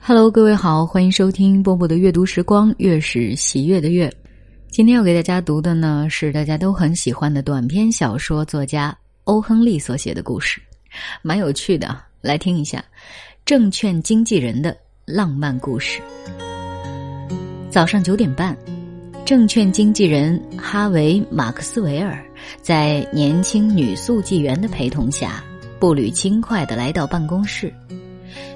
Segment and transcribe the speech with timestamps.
[0.00, 4.10] Hello，各位好，欢迎收听波波的阅读时光，月是喜悦的月。
[4.70, 10.60] 今天要给大家读的呢，是大家都很喜欢的短篇小说作家欧亨利所写的故事，
[11.20, 12.78] 蛮有趣的，来听一下
[13.44, 14.74] 《证券经纪人的
[15.04, 16.00] 浪漫故事》。
[17.68, 18.56] 早上九点半，
[19.26, 22.24] 证券经纪人哈维·马克斯维尔
[22.62, 25.44] 在年轻女速记员的陪同下，
[25.78, 27.70] 步履轻快的来到办公室。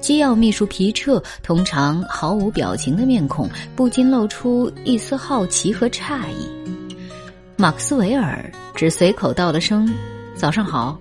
[0.00, 6.48] 机要秘书皮彻通常毫无表情的面孔，不禁露出一丝好奇和诧异。
[7.56, 9.92] 马克斯韦尔只随口道了声
[10.36, 10.98] “早上好”，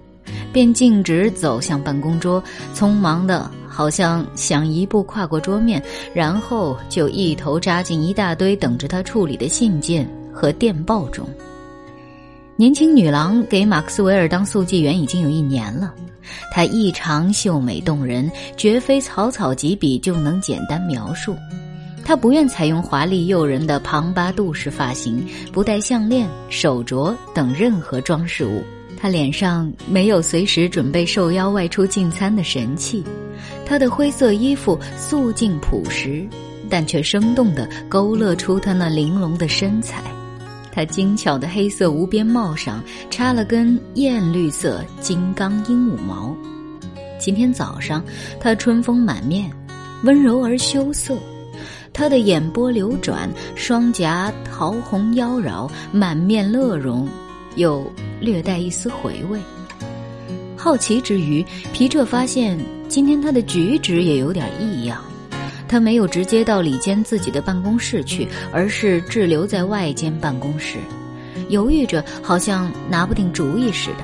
[0.53, 2.41] 便径直走向办公桌，
[2.73, 11.27] 匆忙的好像想一步跨过桌面，然后就一头扎进一大堆等着他处理的信件和电报中。
[12.57, 15.93] 年轻女郎给马克斯韦尔当速记员已经有一年了。
[16.53, 21.35] 她异常秀美动人，绝非草草几笔就能简单描述。
[22.05, 28.63] 她不愿采用华丽诱人的庞巴杜式发型，不戴项链、手镯等任何装饰物。
[28.97, 33.03] 她脸上没有随时准备受邀外出进餐的神气。
[33.65, 36.25] 她的灰色衣服素净朴实，
[36.69, 40.01] 但却生动地勾勒出她那玲珑的身材。
[40.75, 46.35] 他精巧的黑色无边帽上插了根艳绿色金刚鹦鹉毛。
[47.17, 48.03] 今天早上，
[48.41, 49.49] 他春风满面，
[50.03, 51.17] 温柔而羞涩。
[51.93, 57.07] 他的眼波流转，双颊桃红妖娆，满面乐容，
[57.55, 57.89] 又
[58.19, 59.39] 略带一丝回味。
[60.57, 65.01] 好奇之余，皮彻发现今天他的举止也有点异样。
[65.67, 70.77] 他没有直接到里间自己的办公室去，而是滞留在外间办公室，
[71.49, 74.03] 犹豫着，好像拿不定主意似的。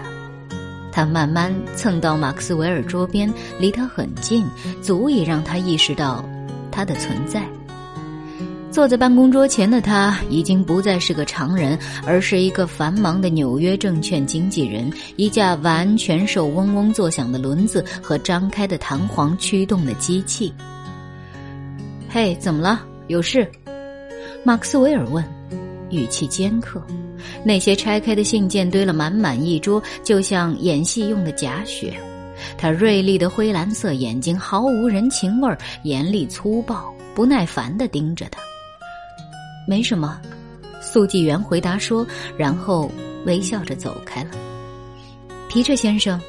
[0.91, 4.45] 他慢慢蹭到马克斯韦尔桌边，离他很近，
[4.81, 6.23] 足以让他意识到
[6.69, 7.41] 他的存在。
[8.69, 20.53] 坐在办公桌前的他，已经不再是个常人，而是一个繁忙的纽约证券经纪人，一架完全受嗡嗡作响的轮子和张开的弹簧驱动的机器。
[22.13, 22.85] 嘿，怎么了？
[23.07, 23.49] 有事？
[24.43, 25.23] 马克斯韦尔问，
[25.91, 26.85] 语气尖刻。
[27.41, 31.93] 那些拆开的信件堆了满满一桌，就像演戏用的假雪。
[32.57, 38.41] 他锐利的灰蓝色眼睛毫无人情味儿，严厉粗暴，不耐烦地盯着他。
[39.65, 40.19] 没什么，
[40.81, 42.05] 速记员回答说，
[42.35, 42.91] 然后
[43.25, 44.31] 微笑着走开了。
[45.47, 46.19] 皮彻先生，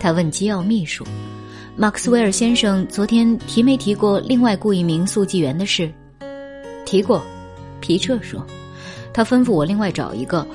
[0.00, 1.04] 他问机要秘书。
[1.74, 5.90] 马克斯韦尔先生昨天提没提过另外雇一名速记员的事？
[6.84, 7.24] 提过，
[7.80, 8.46] 皮彻说，
[9.12, 10.46] 他吩咐我另外找一个。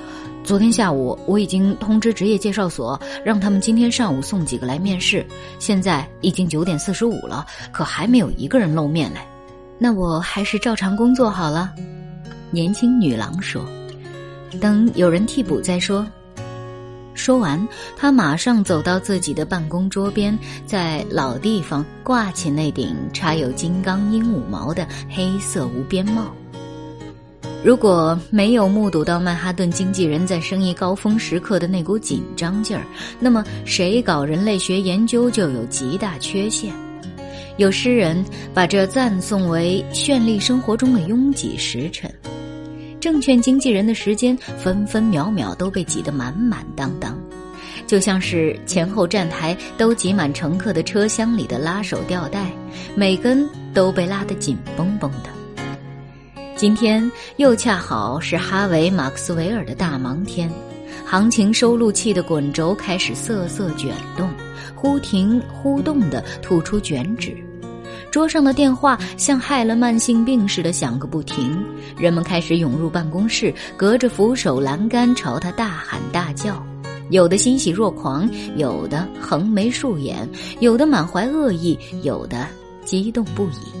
[0.44, 5.26] 昨天下午我已经通知职业介绍所，让他们今天上午送几个来面试。
[5.58, 9.26] 现在已经九点四十五了，可还没有一个人露面来。
[9.76, 11.74] 那我还是照常工作好了。
[12.52, 13.66] 年轻女郎说
[14.60, 16.06] ：“等有人替补再说。”
[17.18, 26.32] 说完，他马上走到自己的办公桌边，在老地方挂起那顶插有金刚鹦鹉毛的黑色无边帽。
[27.64, 32.86] 如果没有目睹到曼哈顿经纪人在生意高峰时刻的那股紧张劲儿，
[33.18, 36.72] 那么谁搞人类学研究就有极大缺陷。
[37.56, 38.24] 有诗人
[38.54, 42.08] 把这赞颂为绚丽生活中的拥挤时辰。
[43.00, 47.16] 证券经纪人的时间分分秒秒都被挤得满满当当，
[47.86, 52.50] 就像是前后站台都挤满乘客的车厢里的拉手吊带，
[52.96, 55.30] 每根都被拉得紧绷绷的。
[56.56, 60.50] 今天又恰好是哈维·马克斯韦尔的大忙天，
[61.06, 64.28] 行情收录器的滚轴开始瑟瑟卷动，
[64.74, 67.36] 忽停忽动地吐出卷纸。
[68.10, 71.56] 桌上的电话像害了慢性病似的响个不停，
[71.96, 76.64] 人们开始涌入办公室，隔着扶手栏杆朝他大喊大叫，
[77.10, 80.28] 有的欣喜若狂，有的横眉竖眼，
[80.60, 82.46] 有的满怀恶意，有的
[82.84, 83.78] 激动不已。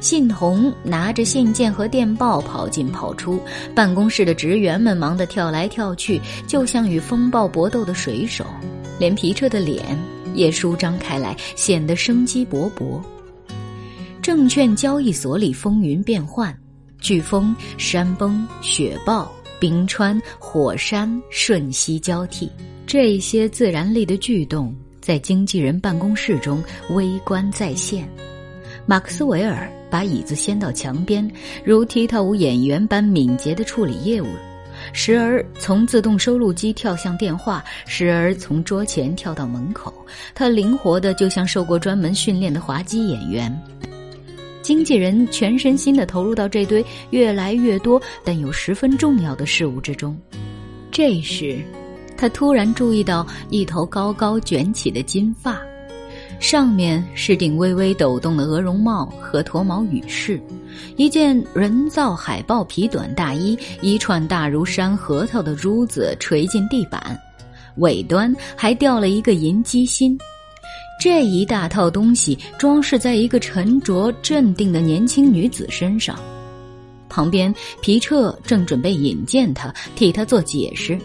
[0.00, 3.40] 信童拿着信件和电报跑进跑出，
[3.74, 8.44] 办公室的职员们忙得跳来跳去，就像与风暴搏斗的水手，
[8.98, 9.98] 连皮彻的脸
[10.34, 13.00] 也舒张开来，显得生机勃勃。
[14.28, 16.54] 证券交易所里风云变幻，
[17.00, 19.26] 飓风、山崩、雪暴、
[19.58, 22.52] 冰川、火山瞬息交替，
[22.86, 28.06] 这些自然力的巨动在经纪人办公室中微观再现。
[28.84, 31.26] 马克斯韦尔把椅子掀到墙边，
[31.64, 34.28] 如踢踏舞演员般敏捷地处理业务，
[34.92, 39.90] 时而从自动收录机跳向电话，时而从桌前跳到门口。
[40.34, 43.58] 他灵活的就像受过专门训练的滑稽演员。
[44.68, 50.14] 经纪人全身心的投入到这堆越来越多但又十分重要的事物之中。
[50.90, 51.58] 这时，
[52.18, 55.58] 他突然注意到一头高高卷起的金发，
[56.38, 60.38] 上面是顶微微抖动的鹅绒帽和驼毛羽饰，
[60.96, 67.18] 一件人造海豹皮短大衣，一串大如山核桃的珠子垂进地板，
[67.76, 70.18] 尾端还掉了一个银鸡心。
[70.98, 76.18] 这一大套东西装饰在一个沉着镇定的年轻女子身上，
[77.08, 80.98] 旁边皮彻正准备引荐她，替她做解释。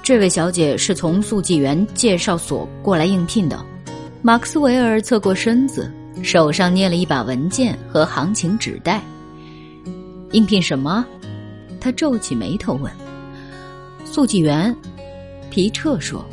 [0.00, 3.64] 这位小姐是从速记员介绍所过来应聘的。
[4.22, 5.92] 马克斯维尔侧过身子，
[6.22, 9.02] 手上捏了一把文件和行情纸袋。
[10.30, 11.04] 应聘什么？
[11.80, 12.92] 他皱起眉头问。
[14.04, 14.74] 速记员，
[15.50, 16.24] 皮彻说。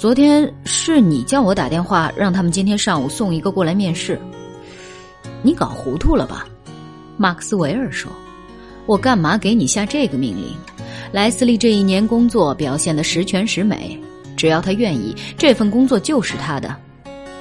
[0.00, 4.18] 昨天是你叫我打电话，让他们今天上午送一个过来面试。
[5.42, 6.46] 你搞糊涂了吧？
[7.18, 8.10] 马克斯韦尔说
[8.88, 10.56] ：“我干嘛给你下这个命令？
[11.12, 14.00] 莱斯利这一年工作表现的十全十美，
[14.38, 16.74] 只要他愿意，这份工作就是他的。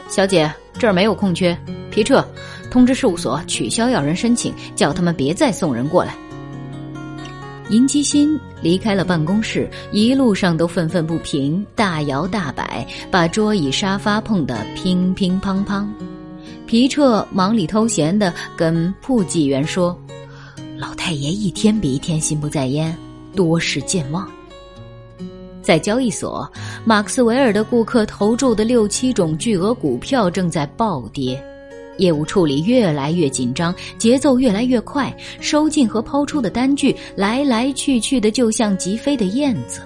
[0.09, 1.57] 小姐，这儿没有空缺。
[1.89, 2.21] 皮彻，
[2.69, 6.13] 通知事务所取消要人申请，叫他们别再送人过来。”
[7.69, 15.87] 银基新离开了办公室，一路上都愤愤不平，大摇大摆，把桌椅沙发碰得乒乒乓乓。
[16.65, 19.99] 皮彻忙里偷闲的跟铺记员说
[20.77, 22.95] ：“老太爷一天比一天心不在焉，
[23.35, 24.27] 多事健忘。”
[25.61, 26.51] 在交易所，
[26.85, 31.43] 马克斯维尔的顾客投注的六七种巨额股票正在暴跌。
[31.99, 39.81] 业务处理越来越紧张，节奏越来越快，收进和抛出的单据来来去去的，就像急飞的燕子。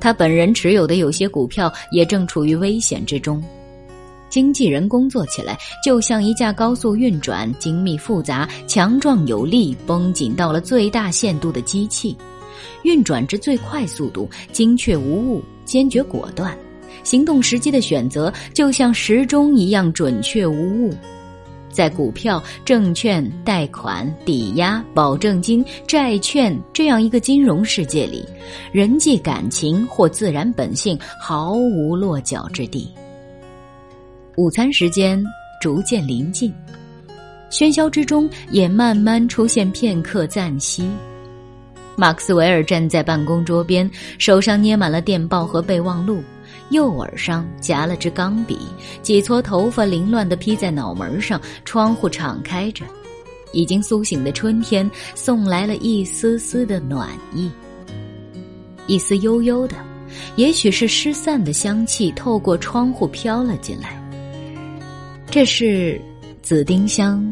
[0.00, 3.42] 他本人持有的有些股票也正处于危险之中。
[4.28, 12.14] 经纪人工作起来就像一架高速运转、精密复杂、强壮有力、绷紧到了最大限度的机器，
[12.82, 16.56] 运转至最快速度，精确无误，坚决果断，
[17.04, 20.94] 行动时机的选择就像时钟一样准确无误。
[21.70, 28.24] 在股票、证券、贷款、抵押、保证金、债券这样一个金融世界里，
[28.72, 32.92] 人际感情或自然本性毫无落脚之地。
[34.36, 35.22] 午餐时间
[35.60, 36.52] 逐渐临近，
[37.50, 40.88] 喧嚣之中也慢慢出现片刻暂息。
[41.96, 46.22] 马克斯韦尔站在办公桌边，手上捏满了电报和备忘录。
[46.70, 48.58] 右耳上夹了支钢笔，
[49.02, 51.40] 几撮头发凌乱地披在脑门上。
[51.64, 52.84] 窗户敞开着，
[53.52, 57.50] 已经苏醒的春天送来了一丝丝的暖意，
[58.86, 59.76] 一丝悠悠的，
[60.36, 64.02] 也许是失散的香气，透过窗户飘了进来。
[65.30, 66.00] 这是
[66.42, 67.22] 紫丁香，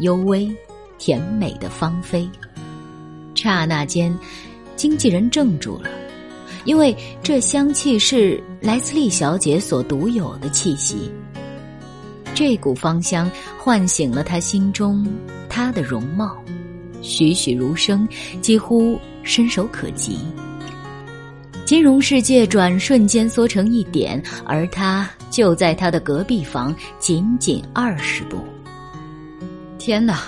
[0.00, 0.50] 幽微、
[0.98, 2.28] 甜美的芳菲。
[3.34, 4.16] 刹那间，
[4.74, 5.88] 经纪人怔住了。
[6.64, 11.10] 因为这香气是莱斯利小姐所独有的气息，
[12.34, 15.06] 这股芳香唤醒了他心中
[15.48, 16.42] 她的容貌，
[17.02, 18.08] 栩栩如生，
[18.40, 20.18] 几乎伸手可及。
[21.66, 28.38] 金融世界转瞬间缩成一点，而他就在他的隔壁房，仅仅二十步。
[29.78, 30.22] 天哪，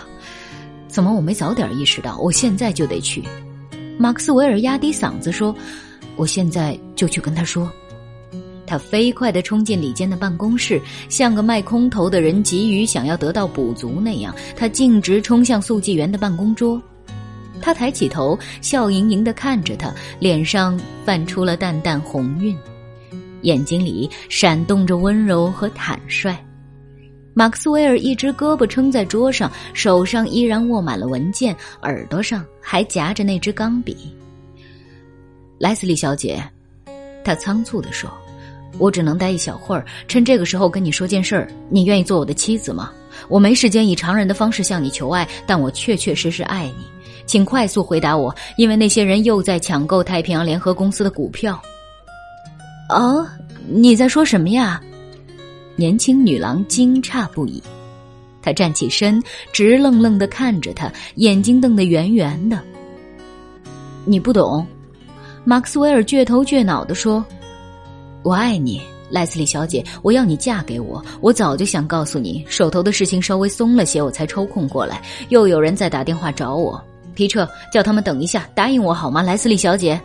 [0.87, 2.18] 怎么我没早点意识到？
[2.18, 3.22] 我现在就得去。
[3.99, 5.56] 马克思韦尔压低嗓子说。
[6.16, 7.70] 我现在就去跟他说。
[8.66, 16.82] 他飞快地冲进里间的办公室，像个卖空头的人急于想要得到补足那样，他径直冲向速记员的办公桌。
[17.61, 22.56] 他抬起头，笑盈盈地看着他，脸上泛出了淡淡红晕，
[23.42, 26.37] 眼睛里闪动着温柔和坦率。
[27.35, 34.15] 马克斯威尔一只胳膊撑在桌上，手上依然握满了文件，耳朵上还夹着那支钢笔。
[35.58, 36.42] 莱斯利小姐，
[37.25, 38.10] 她仓促地说
[38.78, 41.50] ：“我只能待一小会儿，趁这个时候跟你说件事儿。
[41.70, 42.92] 你愿意做我的妻子吗？
[43.28, 46.84] 我没时间以常人的方式向你求爱，但我确确实实爱你。
[47.25, 51.60] 请快速回答我，因为那些人又在抢购太平洋联合公司的股票。”
[52.90, 53.26] 哦，
[53.66, 54.80] 你在说什么呀？
[55.75, 57.62] 年轻女郎惊诧不已，
[58.42, 59.22] 她站起身，
[59.52, 62.62] 直愣愣的看着他，眼睛瞪得圆圆的。
[64.04, 64.66] 你不懂。
[65.48, 67.24] 马克斯韦尔倔头倔脑地说
[68.24, 71.00] ：“我爱你，莱斯利小姐，我要你嫁给我。
[71.20, 75.00] 我早就想告诉你，手头的事情稍微松了些，我才抽空过来。
[75.28, 76.82] 又有人在打电话找我，
[77.14, 80.00] 皮彻，叫他们等一下，答应我好吗，莱斯利小姐？”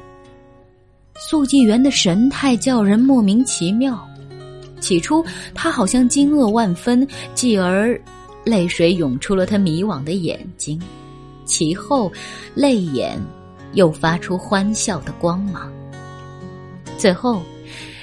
[1.27, 3.99] 速记员的神态叫人莫名其妙。
[4.79, 7.99] 起初，他好像惊愕万分，继而
[8.43, 10.79] 泪水涌出了他迷惘的眼睛，
[11.45, 12.11] 其后，
[12.53, 13.19] 泪眼
[13.73, 15.71] 又发出欢笑的光芒。
[16.97, 17.41] 最后，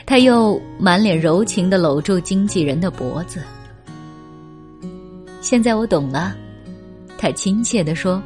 [0.04, 3.42] 他又满脸柔情的搂住经纪人的脖子。
[5.40, 6.34] 现在我懂了，
[7.16, 8.20] 他亲切的说：“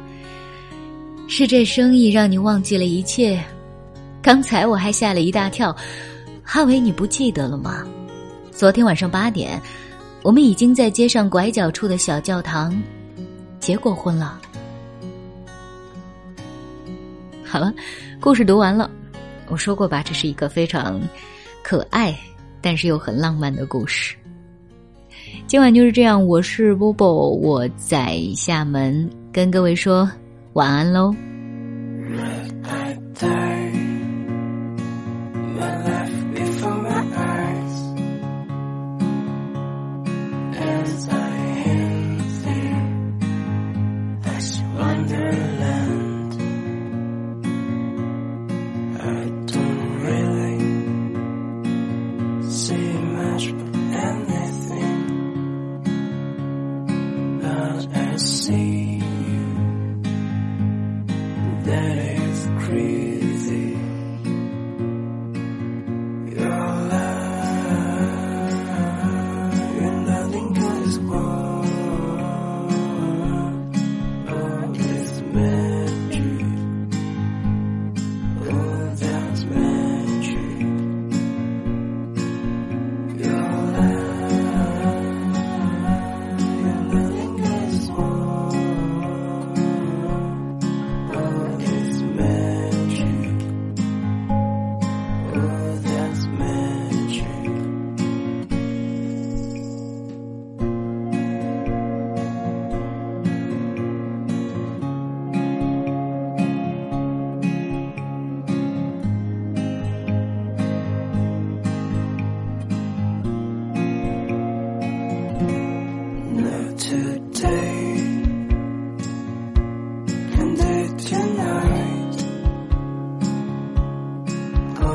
[1.27, 3.41] 是这生意让你忘记了一切。
[4.21, 5.75] 刚才我还吓了一大跳，
[6.43, 7.85] 哈维，你不记得了吗？
[8.51, 9.61] 昨天晚上八点，
[10.23, 12.81] 我们已经在街上拐角处的小教堂
[13.59, 14.41] 结过婚了。”
[17.53, 17.71] 好了，
[18.19, 18.89] 故事读完了。
[19.47, 20.99] 我说过吧，这是一个非常
[21.61, 22.11] 可爱，
[22.61, 24.15] 但是又很浪漫的故事。
[25.45, 30.09] 今晚就是这样，我是波波，我在厦门跟各位说
[30.53, 31.13] 晚安喽。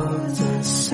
[0.01, 0.88] 我的心